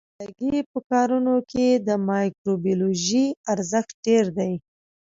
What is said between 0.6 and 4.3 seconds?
په کارونو کې د مایکروبیولوژي ارزښت ډېر